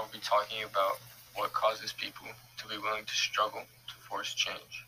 I 0.00 0.02
will 0.02 0.12
be 0.12 0.18
talking 0.20 0.62
about 0.62 0.98
what 1.34 1.52
causes 1.52 1.92
people 1.92 2.26
to 2.56 2.68
be 2.68 2.78
willing 2.78 3.04
to 3.04 3.14
struggle 3.14 3.60
to 3.86 3.94
force 4.08 4.32
change. 4.32 4.86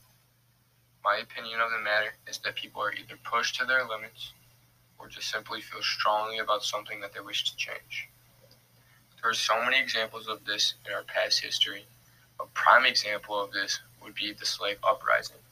My 1.04 1.16
opinion 1.16 1.60
of 1.60 1.70
the 1.70 1.84
matter 1.84 2.14
is 2.26 2.38
that 2.38 2.54
people 2.54 2.80
are 2.80 2.94
either 2.94 3.18
pushed 3.22 3.56
to 3.56 3.66
their 3.66 3.84
limits 3.84 4.32
or 4.98 5.08
just 5.08 5.30
simply 5.30 5.60
feel 5.60 5.82
strongly 5.82 6.38
about 6.38 6.62
something 6.62 6.98
that 7.00 7.12
they 7.12 7.20
wish 7.20 7.44
to 7.44 7.56
change. 7.58 8.08
There 9.20 9.30
are 9.30 9.34
so 9.34 9.62
many 9.62 9.78
examples 9.78 10.28
of 10.28 10.46
this 10.46 10.76
in 10.86 10.94
our 10.94 11.02
past 11.02 11.42
history. 11.42 11.84
A 12.40 12.46
prime 12.54 12.86
example 12.86 13.38
of 13.38 13.52
this 13.52 13.80
would 14.02 14.14
be 14.14 14.32
the 14.32 14.46
slave 14.46 14.78
uprising. 14.82 15.44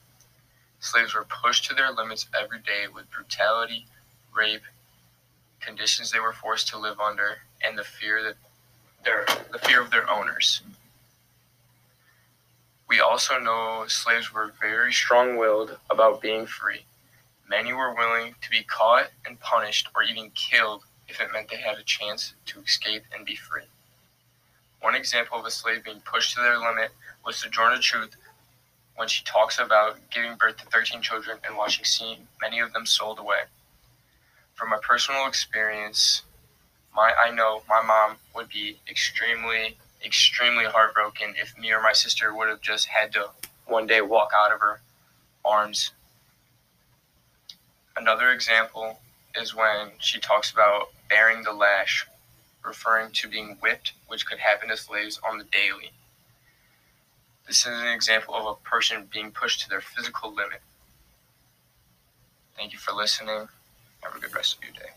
Slaves 0.79 1.13
were 1.13 1.27
pushed 1.43 1.65
to 1.65 1.75
their 1.75 1.91
limits 1.91 2.25
every 2.33 2.61
day 2.61 2.87
with 2.91 3.11
brutality, 3.11 3.85
rape, 4.35 4.63
conditions 5.59 6.09
they 6.09 6.19
were 6.19 6.33
forced 6.33 6.67
to 6.69 6.79
live 6.79 6.99
under, 6.99 7.37
and 7.63 7.77
the 7.77 7.83
fear 7.83 8.23
that 8.23 8.37
their 9.03 9.25
the 9.51 9.59
fear 9.59 9.81
of 9.81 9.91
their 9.91 10.09
owners. 10.09 10.61
We 12.87 12.99
also 12.99 13.39
know 13.39 13.85
slaves 13.87 14.33
were 14.33 14.53
very 14.59 14.91
strong-willed 14.91 15.77
about 15.89 16.21
being 16.21 16.45
free. 16.45 16.85
Many 17.47 17.73
were 17.73 17.93
willing 17.93 18.35
to 18.41 18.49
be 18.49 18.63
caught 18.63 19.11
and 19.25 19.39
punished 19.39 19.87
or 19.95 20.03
even 20.03 20.31
killed 20.31 20.83
if 21.07 21.21
it 21.21 21.31
meant 21.31 21.49
they 21.49 21.57
had 21.57 21.77
a 21.77 21.83
chance 21.83 22.33
to 22.47 22.59
escape 22.59 23.03
and 23.13 23.25
be 23.25 23.35
free. 23.35 23.63
One 24.81 24.95
example 24.95 25.39
of 25.39 25.45
a 25.45 25.51
slave 25.51 25.83
being 25.83 26.01
pushed 26.01 26.33
to 26.35 26.41
their 26.41 26.57
limit 26.57 26.91
was 27.25 27.37
Sojourner 27.37 27.79
Truth 27.79 28.15
when 28.95 29.07
she 29.07 29.23
talks 29.23 29.59
about 29.59 29.97
giving 30.09 30.35
birth 30.35 30.57
to 30.57 30.65
13 30.65 31.01
children 31.01 31.37
and 31.45 31.55
watching 31.55 32.27
many 32.41 32.59
of 32.59 32.73
them 32.73 32.85
sold 32.85 33.19
away. 33.19 33.41
From 34.53 34.69
my 34.69 34.79
personal 34.81 35.27
experience, 35.27 36.23
my 36.95 37.13
I 37.13 37.31
know 37.31 37.63
my 37.69 37.81
mom 37.81 38.17
would 38.35 38.49
be 38.49 38.77
extremely 38.89 39.77
extremely 40.03 40.65
heartbroken 40.65 41.35
if 41.39 41.57
me 41.57 41.71
or 41.71 41.81
my 41.81 41.93
sister 41.93 42.35
would 42.35 42.49
have 42.49 42.61
just 42.61 42.87
had 42.87 43.13
to 43.13 43.29
one 43.65 43.87
day 43.87 44.01
walk 44.01 44.31
out 44.35 44.51
of 44.53 44.59
her 44.59 44.81
arms. 45.45 45.91
Another 47.95 48.31
example 48.31 48.99
is 49.35 49.55
when 49.55 49.91
she 49.99 50.19
talks 50.19 50.51
about 50.51 50.89
bearing 51.09 51.43
the 51.43 51.53
lash, 51.53 52.07
referring 52.65 53.11
to 53.11 53.27
being 53.27 53.57
whipped, 53.61 53.93
which 54.07 54.25
could 54.25 54.39
happen 54.39 54.69
to 54.69 54.77
slaves 54.77 55.19
on 55.27 55.37
the 55.37 55.43
daily. 55.45 55.91
This 57.47 57.65
is 57.65 57.79
an 57.79 57.87
example 57.87 58.33
of 58.33 58.45
a 58.45 58.69
person 58.69 59.09
being 59.11 59.31
pushed 59.31 59.61
to 59.61 59.69
their 59.69 59.81
physical 59.81 60.33
limit. 60.33 60.61
Thank 62.55 62.73
you 62.73 62.79
for 62.79 62.93
listening. 62.93 63.47
Have 64.01 64.15
a 64.15 64.19
good 64.19 64.33
rest 64.35 64.57
of 64.57 64.63
your 64.63 64.73
day. 64.73 64.91